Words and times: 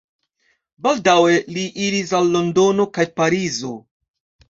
Baldaŭe 0.87 1.37
li 1.59 1.67
iris 1.89 2.17
al 2.23 2.35
Londono 2.39 2.91
kaj 2.99 3.09
Parizo. 3.23 3.75